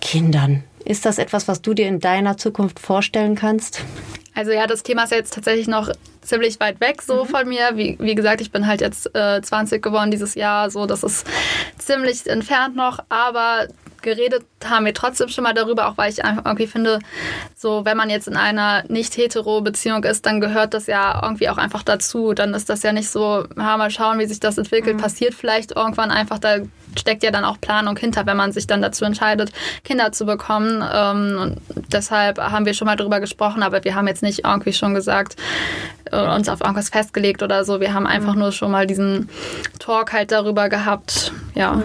[0.00, 0.64] Kindern?
[0.84, 3.84] Ist das etwas, was du dir in deiner Zukunft vorstellen kannst?
[4.34, 5.90] Also ja, das Thema ist jetzt tatsächlich noch
[6.22, 7.28] ziemlich weit weg so mhm.
[7.28, 7.70] von mir.
[7.74, 11.26] Wie, wie gesagt, ich bin halt jetzt äh, 20 geworden dieses Jahr, so das ist
[11.78, 13.66] ziemlich entfernt noch, aber
[14.02, 16.98] geredet haben wir trotzdem schon mal darüber, auch weil ich einfach irgendwie finde,
[17.56, 21.48] so wenn man jetzt in einer nicht hetero Beziehung ist, dann gehört das ja irgendwie
[21.48, 22.34] auch einfach dazu.
[22.34, 25.00] Dann ist das ja nicht so, ja, mal schauen, wie sich das entwickelt, mhm.
[25.00, 26.58] passiert vielleicht irgendwann einfach, da
[26.98, 29.52] steckt ja dann auch Planung hinter, wenn man sich dann dazu entscheidet,
[29.84, 30.84] Kinder zu bekommen.
[30.92, 31.60] Ähm, und
[31.92, 35.36] deshalb haben wir schon mal darüber gesprochen, aber wir haben jetzt nicht irgendwie schon gesagt,
[36.10, 37.80] äh, uns auf irgendwas festgelegt oder so.
[37.80, 38.40] Wir haben einfach mhm.
[38.40, 39.28] nur schon mal diesen
[39.78, 41.32] Talk halt darüber gehabt.
[41.54, 41.82] Ja.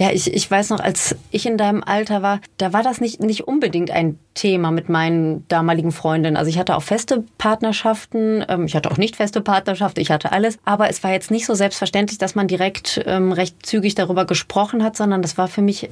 [0.00, 3.20] Ja, ich, ich weiß noch, als ich in deinem Alter war, da war das nicht,
[3.20, 6.38] nicht unbedingt ein Thema mit meinen damaligen Freundinnen.
[6.38, 10.32] Also ich hatte auch feste Partnerschaften, ähm, ich hatte auch nicht feste Partnerschaften, ich hatte
[10.32, 10.58] alles.
[10.64, 14.82] Aber es war jetzt nicht so selbstverständlich, dass man direkt ähm, recht zügig darüber gesprochen
[14.82, 15.90] hat, sondern das war für mich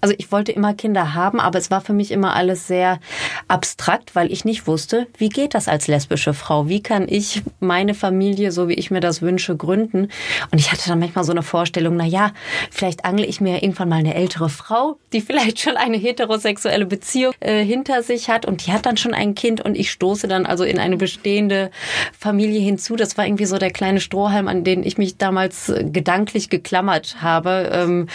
[0.00, 3.00] also ich wollte immer Kinder haben, aber es war für mich immer alles sehr
[3.48, 6.68] abstrakt, weil ich nicht wusste, wie geht das als lesbische Frau?
[6.68, 10.08] Wie kann ich meine Familie, so wie ich mir das wünsche, gründen?
[10.50, 12.32] Und ich hatte dann manchmal so eine Vorstellung, na ja,
[12.70, 17.34] vielleicht angle ich mir irgendwann mal eine ältere Frau, die vielleicht schon eine heterosexuelle Beziehung
[17.40, 20.46] äh, hinter sich hat und die hat dann schon ein Kind und ich stoße dann
[20.46, 21.70] also in eine bestehende
[22.18, 22.96] Familie hinzu.
[22.96, 27.70] Das war irgendwie so der kleine Strohhalm, an den ich mich damals gedanklich geklammert habe.
[27.72, 28.08] Ähm,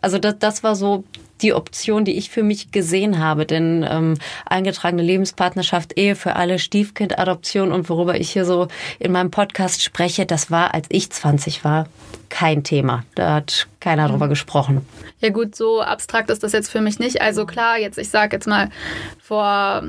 [0.00, 1.04] also das, das war so
[1.42, 3.46] die Option, die ich für mich gesehen habe.
[3.46, 4.14] Denn ähm,
[4.46, 10.26] eingetragene Lebenspartnerschaft, Ehe für alle, Stiefkindadoption und worüber ich hier so in meinem Podcast spreche,
[10.26, 11.86] das war, als ich 20 war,
[12.28, 13.04] kein Thema.
[13.14, 14.86] Da hat keiner drüber gesprochen.
[15.20, 17.22] Ja gut, so abstrakt ist das jetzt für mich nicht.
[17.22, 18.70] Also klar, jetzt ich sage jetzt mal
[19.20, 19.84] vor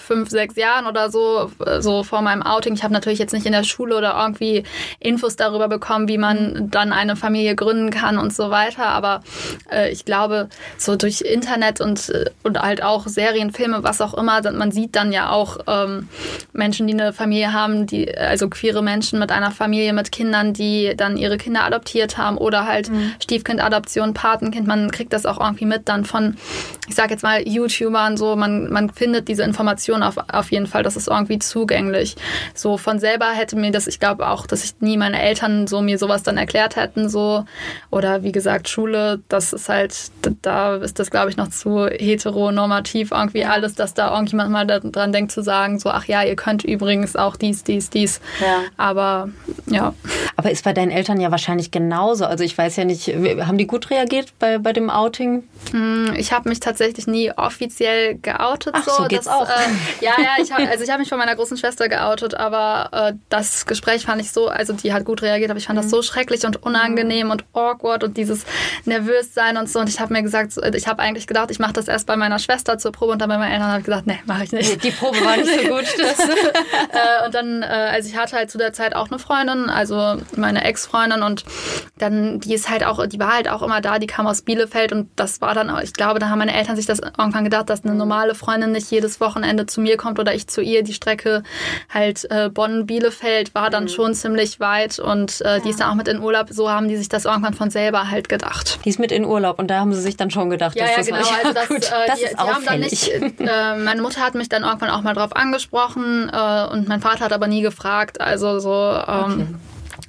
[0.00, 3.52] fünf, sechs Jahren oder so, so vor meinem Outing, ich habe natürlich jetzt nicht in
[3.52, 4.64] der Schule oder irgendwie
[4.98, 8.86] Infos darüber bekommen, wie man dann eine Familie gründen kann und so weiter.
[8.86, 9.22] Aber
[9.70, 14.40] äh, ich glaube, so durch Internet und, und halt auch Serien, Filme, was auch immer,
[14.52, 16.08] man sieht dann ja auch ähm,
[16.52, 20.94] Menschen, die eine Familie haben, die, also queere Menschen mit einer Familie mit Kindern, die
[20.96, 23.11] dann ihre Kinder adoptiert haben oder halt mhm.
[23.20, 24.66] Stiefkindadoption, Patenkind.
[24.66, 26.36] Man kriegt das auch irgendwie mit dann von,
[26.92, 28.36] ich sage jetzt mal, YouTubern so.
[28.36, 30.82] Man, man findet diese Informationen auf, auf jeden Fall.
[30.82, 32.16] Das ist irgendwie zugänglich.
[32.54, 35.80] So von selber hätte mir das, ich glaube auch, dass ich nie meine Eltern so
[35.80, 37.46] mir sowas dann erklärt hätten so.
[37.90, 39.94] Oder wie gesagt, Schule, das ist halt,
[40.42, 45.12] da ist das glaube ich noch zu heteronormativ irgendwie alles, dass da irgendjemand mal dran
[45.12, 48.20] denkt zu sagen, so, ach ja, ihr könnt übrigens auch dies, dies, dies.
[48.42, 48.64] Ja.
[48.76, 49.30] Aber
[49.66, 49.94] ja.
[50.36, 52.26] Aber ist bei deinen Eltern ja wahrscheinlich genauso.
[52.26, 55.44] Also ich weiß ja nicht, haben die gut reagiert bei, bei dem Outing?
[55.70, 58.74] Hm, ich habe mich tatsächlich nie offiziell geoutet.
[58.76, 59.48] Ach, so, so geht's das, auch.
[59.48, 62.88] Äh, ja, ja, ich hab, also ich habe mich von meiner großen Schwester geoutet, aber
[62.92, 65.82] äh, das Gespräch fand ich so, also die hat gut reagiert, aber ich fand mhm.
[65.82, 68.44] das so schrecklich und unangenehm und awkward und dieses
[68.84, 69.78] Nervössein und so.
[69.78, 72.38] Und ich habe mir gesagt, ich habe eigentlich gedacht, ich mache das erst bei meiner
[72.38, 74.82] Schwester zur Probe und dann bei meinen Eltern habe ich gesagt, nee, mache ich nicht.
[74.82, 75.86] Die Probe war nicht so gut.
[75.98, 79.70] das, äh, und dann, äh, also ich hatte halt zu der Zeit auch eine Freundin,
[79.70, 81.44] also meine Ex-Freundin und
[81.98, 84.92] dann, die ist halt auch, die war halt auch immer da, die kam aus Bielefeld
[84.92, 87.84] und das war dann, ich glaube, da haben meine Eltern sich das irgendwann gedacht, dass
[87.84, 90.82] eine normale Freundin nicht jedes Wochenende zu mir kommt oder ich zu ihr.
[90.82, 91.42] Die Strecke
[91.92, 93.88] halt äh, Bonn-Bielefeld war dann mhm.
[93.88, 96.48] schon ziemlich weit und äh, die ist dann auch mit in Urlaub.
[96.50, 98.78] So haben die sich das irgendwann von selber halt gedacht.
[98.84, 101.08] Die ist mit in Urlaub und da haben sie sich dann schon gedacht, ja, dass
[101.08, 101.38] ja, das genau.
[101.42, 101.84] Also das, gut.
[101.84, 104.90] Äh, das die, ist die haben dann nicht, äh, meine Mutter hat mich dann irgendwann
[104.90, 108.20] auch mal drauf angesprochen äh, und mein Vater hat aber nie gefragt.
[108.20, 109.46] Also so ähm, okay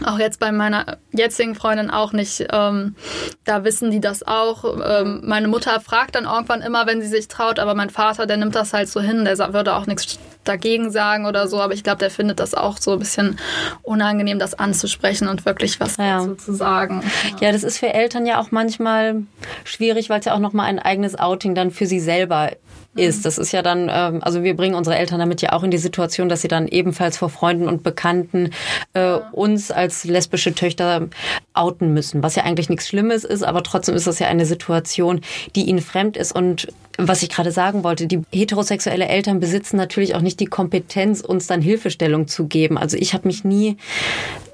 [0.06, 2.48] auch jetzt bei meiner jetzigen Freundin auch nicht.
[2.52, 2.96] Ähm,
[3.46, 4.64] da wissen die das auch.
[4.86, 8.38] Ähm, meine Mutter fragt dann irgendwann immer, wenn sie sich traut, aber mein Vater, der
[8.38, 9.26] nimmt das halt so hin.
[9.26, 12.78] Der würde auch nichts dagegen sagen oder so, aber ich glaube, der findet das auch
[12.78, 13.40] so ein bisschen
[13.82, 16.20] unangenehm, das anzusprechen und wirklich was ja.
[16.20, 17.02] dazu zu sagen.
[17.40, 17.48] Ja.
[17.48, 19.24] ja, das ist für Eltern ja auch manchmal
[19.64, 22.52] schwierig, weil es ja auch nochmal ein eigenes Outing dann für sie selber
[22.96, 23.26] ist.
[23.26, 25.78] Das ist ja dann, ähm, also wir bringen unsere Eltern damit ja auch in die
[25.78, 28.52] Situation, dass sie dann ebenfalls vor Freunden und Bekannten
[28.94, 31.08] äh, uns als lesbische Töchter
[31.54, 35.22] outen müssen, was ja eigentlich nichts Schlimmes ist, aber trotzdem ist das ja eine Situation,
[35.56, 40.14] die ihnen fremd ist und was ich gerade sagen wollte, die heterosexuelle Eltern besitzen natürlich
[40.14, 42.78] auch nicht die Kompetenz, uns dann Hilfestellung zu geben.
[42.78, 43.78] Also ich habe mich nie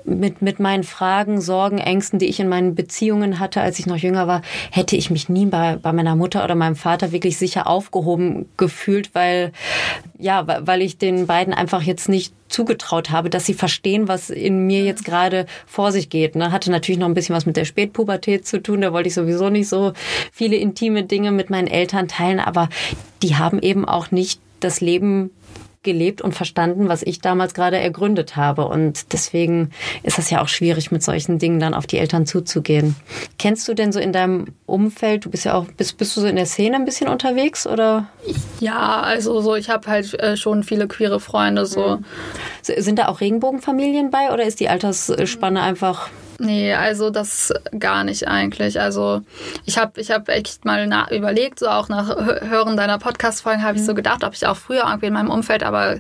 [0.10, 3.98] mit, mit meinen Fragen, Sorgen, Ängsten, die ich in meinen Beziehungen hatte, als ich noch
[3.98, 4.42] jünger war,
[4.72, 9.14] hätte ich mich nie bei, bei meiner Mutter oder meinem Vater wirklich sicher aufgehoben gefühlt,
[9.14, 9.52] weil,
[10.18, 14.66] ja, weil ich den beiden einfach jetzt nicht zugetraut habe, dass sie verstehen, was in
[14.66, 16.36] mir jetzt gerade vor sich geht.
[16.36, 16.52] Ne?
[16.52, 18.82] Hatte natürlich noch ein bisschen was mit der Spätpubertät zu tun.
[18.82, 19.94] Da wollte ich sowieso nicht so
[20.32, 22.70] viele intime Dinge mit meinen Eltern teilen, aber
[23.22, 25.32] die haben eben auch nicht das Leben
[25.82, 28.68] gelebt und verstanden, was ich damals gerade ergründet habe.
[28.68, 29.70] Und deswegen
[30.04, 32.96] ist das ja auch schwierig, mit solchen Dingen dann auf die Eltern zuzugehen.
[33.38, 36.28] Kennst du denn so in deinem Umfeld, du bist ja auch, bist, bist du so
[36.28, 38.10] in der Szene ein bisschen unterwegs oder?
[38.60, 41.98] Ja, also so, ich habe halt äh, schon viele queere Freunde so.
[41.98, 42.06] Mhm.
[42.62, 46.10] Sind da auch Regenbogenfamilien bei oder ist die Altersspanne einfach
[46.40, 48.80] Nee, also das gar nicht eigentlich.
[48.80, 49.22] Also
[49.66, 53.78] ich habe ich hab echt mal nach, überlegt, so auch nach Hören deiner Podcast-Folgen habe
[53.78, 53.98] ich so mhm.
[53.98, 55.98] gedacht, ob ich auch früher irgendwie in meinem Umfeld, aber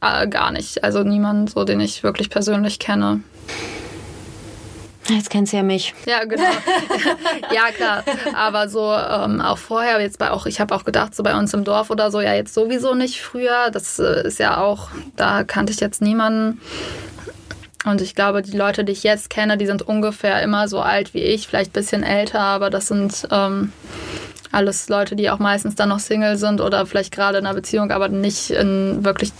[0.00, 0.82] äh, gar nicht.
[0.82, 3.20] Also niemand, so den ich wirklich persönlich kenne.
[5.08, 5.94] Jetzt kennst du ja mich.
[6.06, 6.42] Ja, genau.
[7.54, 8.04] ja, klar.
[8.34, 11.54] Aber so ähm, auch vorher, jetzt bei auch, ich habe auch gedacht, so bei uns
[11.54, 13.70] im Dorf oder so, ja, jetzt sowieso nicht früher.
[13.70, 16.60] Das äh, ist ja auch, da kannte ich jetzt niemanden.
[17.88, 21.14] Und ich glaube, die Leute, die ich jetzt kenne, die sind ungefähr immer so alt
[21.14, 23.72] wie ich, vielleicht ein bisschen älter, aber das sind ähm,
[24.52, 27.90] alles Leute, die auch meistens dann noch Single sind oder vielleicht gerade in einer Beziehung,
[27.90, 29.32] aber nicht in wirklich,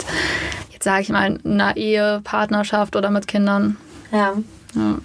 [0.73, 3.77] jetzt sage ich mal, in einer Ehe, Partnerschaft oder mit Kindern.
[4.13, 4.35] Ja.
[4.75, 4.99] ja.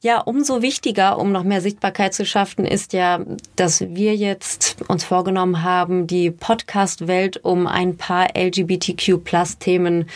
[0.00, 3.18] Ja, umso wichtiger, um noch mehr Sichtbarkeit zu schaffen, ist ja,
[3.56, 10.08] dass wir jetzt uns vorgenommen haben, die Podcast-Welt um ein paar LGBTQ-Plus-Themen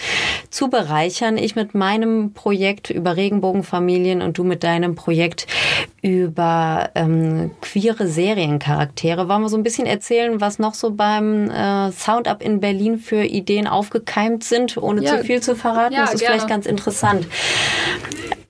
[0.50, 1.36] zu bereichern.
[1.36, 5.48] Ich mit meinem Projekt über Regenbogenfamilien und du mit deinem Projekt
[6.02, 9.28] über ähm, queere Seriencharaktere.
[9.28, 13.24] Wollen wir so ein bisschen erzählen, was noch so beim äh, Sound-Up in Berlin für
[13.24, 15.16] Ideen aufgekeimt sind, ohne ja.
[15.16, 15.94] zu viel zu verraten?
[15.94, 16.34] Ja, das ist gerne.
[16.34, 17.26] vielleicht ganz interessant.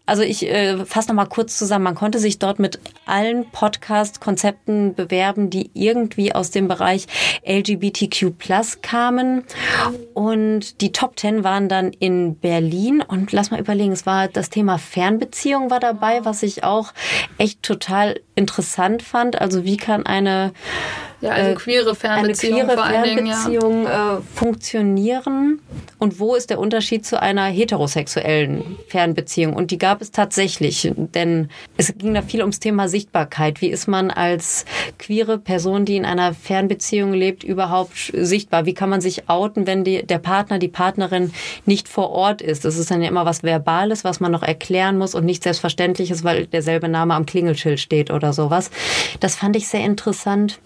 [0.04, 1.84] also ich äh, fasse noch mal kurz zusammen.
[1.84, 7.06] Man konnte sich dort mit allen Podcast-Konzepten bewerben, die irgendwie aus dem Bereich
[7.46, 8.32] LGBTQ+
[8.82, 9.44] kamen.
[10.12, 13.02] Und die Top Ten waren dann in Berlin.
[13.06, 16.92] Und lass mal überlegen, es war das Thema Fernbeziehung war dabei, was ich auch
[17.42, 19.40] echt total interessant fand.
[19.40, 20.52] Also wie kann eine
[21.22, 23.34] ja, also queere Fernbeziehung, eine queere vor allen Dingen, ja.
[23.36, 25.60] Fernbeziehung äh, funktionieren
[26.02, 29.54] und wo ist der Unterschied zu einer heterosexuellen Fernbeziehung?
[29.54, 33.60] Und die gab es tatsächlich, denn es ging da viel ums Thema Sichtbarkeit.
[33.60, 34.64] Wie ist man als
[34.98, 38.66] queere Person, die in einer Fernbeziehung lebt, überhaupt sichtbar?
[38.66, 41.32] Wie kann man sich outen, wenn die, der Partner, die Partnerin
[41.66, 42.64] nicht vor Ort ist?
[42.64, 46.24] Das ist dann ja immer was Verbales, was man noch erklären muss und nicht Selbstverständliches,
[46.24, 48.72] weil derselbe Name am Klingelschild steht oder sowas.
[49.20, 50.58] Das fand ich sehr interessant.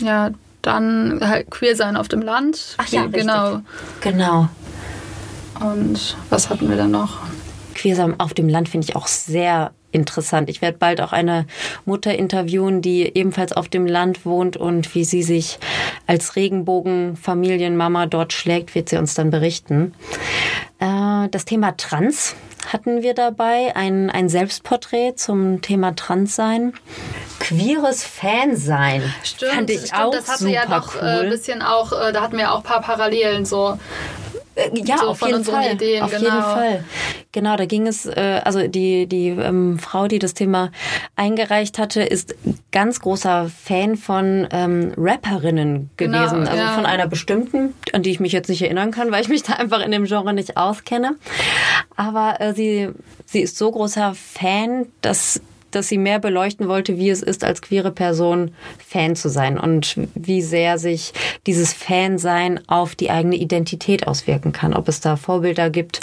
[0.00, 0.30] Ja,
[0.62, 2.74] dann halt queer sein auf dem Land.
[2.78, 3.54] Ach ja, genau.
[3.54, 3.64] richtig.
[4.02, 4.48] Genau.
[5.60, 7.18] Und was hatten wir dann noch?
[7.74, 10.48] Queer sein auf dem Land finde ich auch sehr interessant.
[10.48, 11.46] Ich werde bald auch eine
[11.84, 15.58] Mutter interviewen, die ebenfalls auf dem Land wohnt und wie sie sich
[16.06, 19.94] als Regenbogenfamilienmama dort schlägt, wird sie uns dann berichten.
[20.78, 22.34] Äh, Das Thema Trans
[22.66, 26.74] hatten wir dabei, ein, ein Selbstporträt zum Thema Transsein.
[27.38, 31.08] Queeres Fansein Stimmt, fand ich stimmt auch das hatte super ja doch cool.
[31.08, 33.78] ein äh, bisschen auch, äh, da hatten wir auch ein paar Parallelen so.
[34.60, 35.72] Äh, Ja, so auf von jeden unseren Fall.
[35.74, 36.24] Ideen, auf genau.
[36.24, 36.84] jeden Fall.
[37.32, 40.70] Genau, da ging es, äh, also die, die ähm, Frau, die das Thema
[41.16, 42.34] eingereicht hatte, ist
[42.72, 46.46] ganz großer Fan von ähm, Rapperinnen Genau, gewesen.
[46.48, 46.72] also ja.
[46.74, 49.54] von einer bestimmten, an die ich mich jetzt nicht erinnern kann, weil ich mich da
[49.54, 51.16] einfach in dem Genre nicht auskenne.
[51.96, 52.88] Aber äh, sie,
[53.26, 55.40] sie ist so großer Fan, dass
[55.70, 59.96] dass sie mehr beleuchten wollte, wie es ist, als queere Person Fan zu sein und
[60.14, 61.12] wie sehr sich
[61.46, 66.00] dieses Fansein auf die eigene Identität auswirken kann, ob es da Vorbilder gibt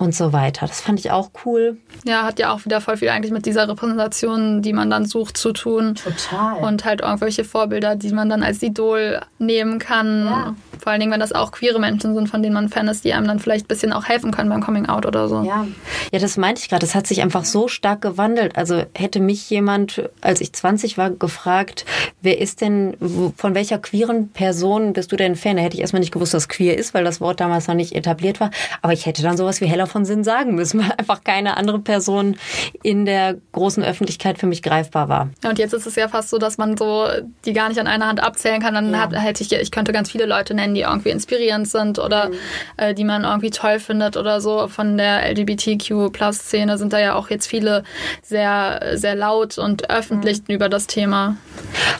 [0.00, 0.66] und so weiter.
[0.66, 1.76] Das fand ich auch cool.
[2.04, 5.36] Ja, hat ja auch wieder voll viel eigentlich mit dieser Repräsentation, die man dann sucht,
[5.36, 5.94] zu tun.
[5.94, 6.56] Total.
[6.64, 10.24] Und halt irgendwelche Vorbilder, die man dann als Idol nehmen kann.
[10.24, 10.54] Ja.
[10.78, 13.12] Vor allen Dingen, wenn das auch queere Menschen sind, von denen man Fan ist, die
[13.12, 15.42] einem dann vielleicht ein bisschen auch helfen können beim Coming Out oder so.
[15.42, 15.66] Ja.
[16.10, 16.80] ja, das meinte ich gerade.
[16.80, 18.56] Das hat sich einfach so stark gewandelt.
[18.56, 21.84] Also hätte mich jemand, als ich 20 war, gefragt,
[22.22, 22.96] wer ist denn,
[23.36, 25.56] von welcher queeren Person bist du denn Fan?
[25.56, 27.94] Da hätte ich erstmal nicht gewusst, was queer ist, weil das Wort damals noch nicht
[27.94, 28.50] etabliert war.
[28.80, 31.78] Aber ich hätte dann sowas wie Hella von Sinn sagen müssen, weil einfach keine andere
[31.80, 32.36] Person
[32.82, 35.28] in der großen Öffentlichkeit für mich greifbar war.
[35.42, 37.06] Ja, und jetzt ist es ja fast so, dass man so
[37.44, 38.74] die gar nicht an einer Hand abzählen kann.
[38.74, 39.00] Dann Ja.
[39.00, 42.34] hat, hätte ich, ich könnte ganz viele Leute nennen, die irgendwie inspirierend sind oder Mhm.
[42.76, 44.68] äh, die man irgendwie toll findet oder so.
[44.68, 47.82] Von der LGBTQ-Plus-Szene sind da ja auch jetzt viele
[48.22, 50.54] sehr, sehr laut und öffentlich Mhm.
[50.54, 51.36] über das Thema.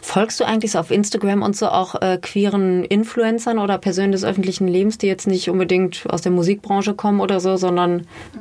[0.02, 4.24] Folgst du eigentlich so auf Instagram und so auch äh, queeren Influencern oder Personen des
[4.24, 7.79] öffentlichen Lebens, die jetzt nicht unbedingt aus der Musikbranche kommen oder so, sondern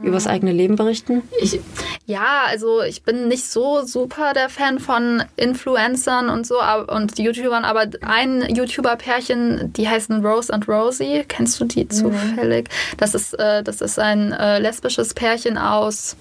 [0.01, 1.23] übers eigene Leben berichten?
[1.41, 1.59] Ich,
[2.05, 7.17] ja, also ich bin nicht so super der Fan von Influencern und so aber, und
[7.17, 11.23] YouTubern, aber ein YouTuber-Pärchen, die heißen Rose and Rosie.
[11.27, 12.69] Kennst du die zufällig?
[12.97, 16.15] Das ist, äh, das ist ein äh, lesbisches Pärchen aus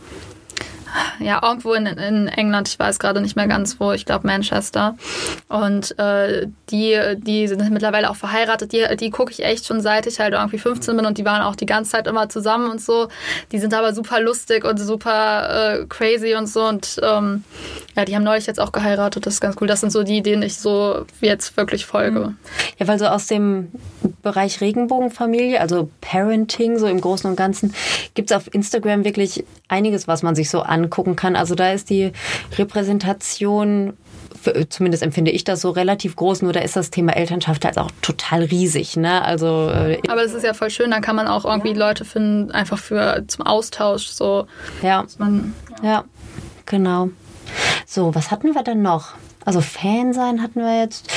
[1.21, 4.97] ja, irgendwo in, in England, ich weiß gerade nicht mehr ganz wo, ich glaube Manchester.
[5.49, 8.73] Und äh, die, die sind mittlerweile auch verheiratet.
[8.73, 11.43] Die, die gucke ich echt schon seit ich halt irgendwie 15 bin und die waren
[11.43, 13.09] auch die ganze Zeit immer zusammen und so.
[13.53, 16.65] Die sind aber super lustig und super äh, crazy und so.
[16.67, 17.45] Und ähm,
[17.97, 19.27] ja, die haben neulich jetzt auch geheiratet.
[19.27, 19.67] Das ist ganz cool.
[19.67, 22.35] Das sind so die, denen ich so jetzt wirklich folge.
[22.79, 23.73] Ja, weil so aus dem
[24.23, 27.75] Bereich Regenbogenfamilie, also Parenting, so im Großen und Ganzen,
[28.15, 31.37] gibt es auf Instagram wirklich einiges, was man sich so angucken kann.
[31.37, 32.13] Also da ist die
[32.57, 33.97] Repräsentation,
[34.41, 37.79] für- zumindest empfinde ich das so, relativ groß, nur da ist das Thema Elternschaft halt
[37.79, 38.97] auch total riesig.
[38.97, 39.23] Ne?
[39.23, 40.91] Also äh, Aber das ist ja voll schön.
[40.91, 44.07] Dann kann man auch irgendwie Leute finden, einfach für zum Austausch.
[44.09, 44.47] So,
[44.83, 46.05] ja, man ja,
[46.67, 47.11] genau.
[47.87, 49.15] So, was hatten wir denn noch?
[49.45, 51.09] Also Fan sein hatten wir jetzt.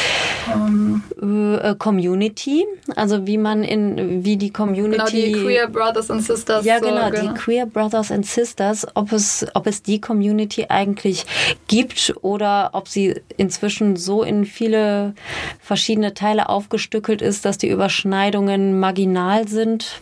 [1.22, 4.98] Äh, Community, also wie man in, wie die Community.
[4.98, 6.66] Genau, die Queer Brothers and Sisters.
[6.66, 11.26] Ja, so, genau, die Queer Brothers and Sisters, ob es, ob es die Community eigentlich
[11.68, 15.14] gibt oder ob sie inzwischen so in viele
[15.60, 20.00] verschiedene Teile aufgestückelt ist, dass die Überschneidungen marginal sind.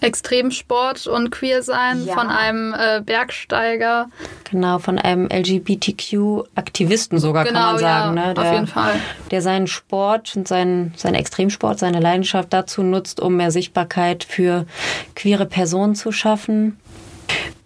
[0.00, 2.14] Extremsport und Queer sein Ja.
[2.14, 4.08] von einem äh, Bergsteiger.
[4.50, 8.16] Genau, von einem LGBTQ-Aktivisten sogar, Genau, kann man sagen.
[8.16, 8.40] ja, ne?
[8.40, 8.94] auf jeden Fall.
[9.30, 14.66] Der seinen Sport und seinen, seinen Extremsport, seine Leidenschaft dazu nutzt, um mehr Sichtbarkeit für
[15.14, 16.78] queere Personen zu schaffen.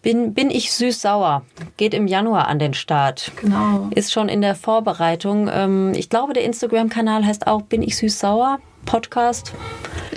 [0.03, 1.43] Bin, bin ich süß-sauer.
[1.79, 3.33] Geht im Januar an den Start.
[3.41, 3.89] Genau.
[3.95, 5.49] Ist schon in der Vorbereitung.
[5.51, 9.55] Ähm, ich glaube, der Instagram-Kanal heißt auch Bin ich süß-sauer Podcast.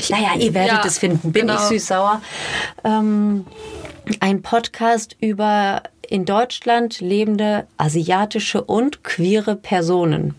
[0.10, 1.32] Naja, ihr werdet ja, es finden.
[1.32, 1.56] Bin genau.
[1.56, 2.22] ich süß-sauer.
[2.84, 3.46] Ähm,
[4.20, 10.36] ein Podcast über in Deutschland lebende asiatische und queere Personen.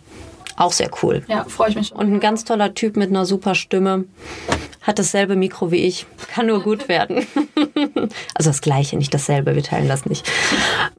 [0.56, 1.22] Auch sehr cool.
[1.28, 1.92] Ja, freue ich mich.
[1.92, 4.06] Und ein ganz toller Typ mit einer super Stimme.
[4.82, 6.06] Hat dasselbe Mikro wie ich.
[6.32, 7.26] Kann nur gut werden.
[8.34, 9.54] also das gleiche, nicht dasselbe.
[9.54, 10.28] Wir teilen das nicht.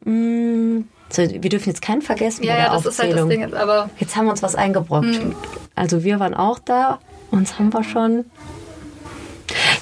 [0.05, 2.43] Mm, so, wir dürfen jetzt keinen vergessen.
[2.43, 3.29] Ja, bei ja, der das ist halt das Aufzählung.
[3.29, 5.19] Ding jetzt, aber Jetzt haben wir uns was eingebrockt.
[5.75, 6.99] Also wir waren auch da.
[7.31, 8.25] Uns haben wir schon.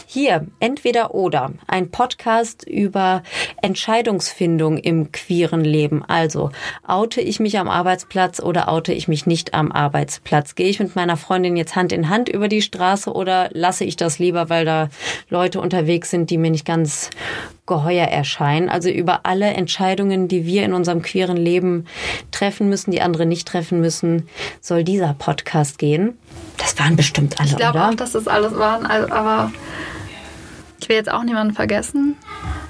[0.09, 1.51] Hier, entweder oder.
[1.67, 3.23] Ein Podcast über
[3.61, 6.01] Entscheidungsfindung im queeren Leben.
[6.07, 6.49] Also,
[6.87, 10.55] oute ich mich am Arbeitsplatz oder oute ich mich nicht am Arbeitsplatz?
[10.55, 13.97] Gehe ich mit meiner Freundin jetzt Hand in Hand über die Straße oder lasse ich
[13.97, 14.87] das lieber, weil da
[15.27, 17.09] Leute unterwegs sind, die mir nicht ganz
[17.65, 18.69] geheuer erscheinen.
[18.69, 21.83] Also über alle Entscheidungen, die wir in unserem queeren Leben
[22.31, 24.29] treffen müssen, die andere nicht treffen müssen,
[24.61, 26.17] soll dieser Podcast gehen.
[26.57, 28.85] Das waren bestimmt alle, ich glaube auch, dass das alles waren.
[28.85, 29.51] Aber
[30.87, 32.15] ich will jetzt auch niemanden vergessen.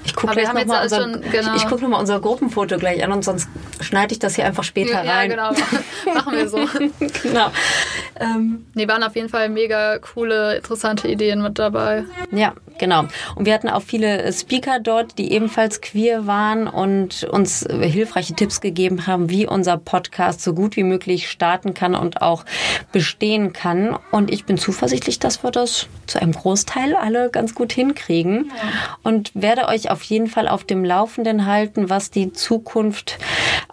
[0.04, 1.54] ich gucke haben nochmal jetzt unser, schon- genau.
[1.54, 3.48] ich, ich guck noch mal unser Gruppenfoto gleich an und sonst
[3.80, 5.30] schneide ich das hier einfach später Ja, rein.
[5.30, 5.52] genau.
[6.14, 6.58] Machen wir so.
[7.22, 7.52] genau.
[8.18, 12.04] Ähm, Nee, waren auf jeden Fall mega coole, interessante Ideen mit dabei.
[12.32, 13.04] Ja, genau.
[13.34, 18.60] Und wir hatten auch viele Speaker dort, die ebenfalls queer waren und uns hilfreiche Tipps
[18.60, 22.44] gegeben haben, wie unser Podcast so gut wie möglich starten kann und auch
[22.92, 23.98] bestehen kann.
[24.10, 28.50] Und ich bin zuversichtlich, dass wir das zu einem Großteil alle ganz gut hinkriegen
[29.02, 33.18] und werde euch auf jeden Fall auf dem Laufenden halten, was die Zukunft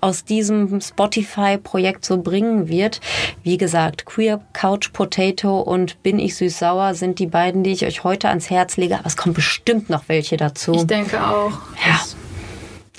[0.02, 3.02] aus diesem Spotify-Projekt so bringen wird.
[3.44, 8.04] Wie gesagt, Queer Couch Potato und Bin ich süß-sauer sind die beiden, die ich euch
[8.04, 8.98] heute ans Herz lege.
[8.98, 11.52] Aber es kommen bestimmt noch welche dazu, Ich denke auch.
[11.86, 12.00] ja,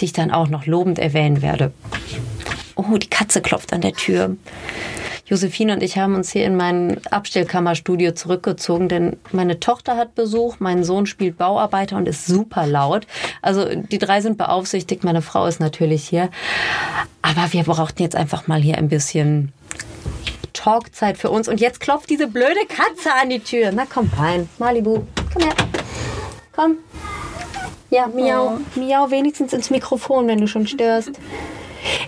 [0.01, 1.72] die ich dann auch noch lobend erwähnen werde.
[2.74, 4.36] Oh, die Katze klopft an der Tür.
[5.26, 10.56] Josephine und ich haben uns hier in mein Abstellkammerstudio zurückgezogen, denn meine Tochter hat Besuch,
[10.60, 13.06] mein Sohn spielt Bauarbeiter und ist super laut.
[13.42, 16.30] Also die drei sind beaufsichtigt, meine Frau ist natürlich hier.
[17.22, 19.52] Aber wir brauchten jetzt einfach mal hier ein bisschen
[20.52, 21.48] Talkzeit für uns.
[21.48, 23.72] Und jetzt klopft diese blöde Katze an die Tür.
[23.72, 25.02] Na komm rein, Malibu,
[25.32, 25.54] komm her.
[26.54, 26.76] Komm.
[27.90, 31.12] Ja, miau, miau wenigstens ins Mikrofon, wenn du schon störst.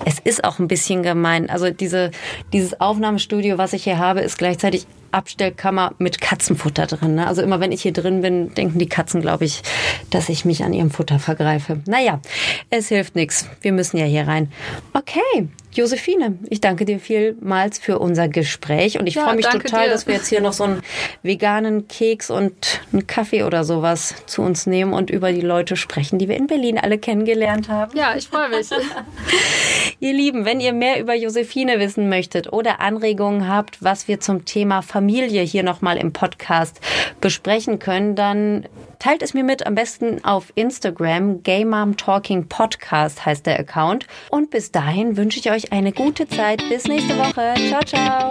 [0.08, 1.50] Es ist auch ein bisschen gemein.
[1.50, 2.12] Also diese,
[2.54, 7.16] dieses Aufnahmestudio, was ich hier habe, ist gleichzeitig Abstellkammer mit Katzenfutter drin.
[7.16, 7.26] Ne?
[7.26, 9.60] Also immer wenn ich hier drin bin, denken die Katzen, glaube ich,
[10.08, 11.80] dass ich mich an ihrem Futter vergreife.
[11.86, 12.20] Naja,
[12.70, 13.50] es hilft nichts.
[13.60, 14.50] Wir müssen ja hier rein.
[14.94, 19.84] Okay, Josephine, ich danke dir vielmals für unser Gespräch und ich Ja, freue mich total,
[19.86, 19.90] dir.
[19.92, 20.82] dass wir jetzt hier noch so einen
[21.22, 26.18] veganen Keks und einen Kaffee oder sowas zu uns nehmen und über die Leute sprechen,
[26.18, 27.96] die wir in Berlin alle kennengelernt haben.
[27.96, 28.68] Ja, ich freue mich.
[30.00, 34.44] Ihr Lieben, wenn ihr mehr über Josephine wissen möchtet oder Anregungen habt, was wir zum
[34.44, 36.80] Thema Familie hier nochmal im Podcast
[37.20, 38.64] besprechen können, dann
[38.98, 41.42] teilt es mir mit, am besten auf Instagram.
[41.42, 44.06] Gay Mom Talking Podcast heißt der Account.
[44.30, 46.62] Und bis dahin wünsche ich euch eine gute Zeit.
[46.68, 47.54] Bis nächste Woche.
[47.68, 48.28] Ciao, ciao.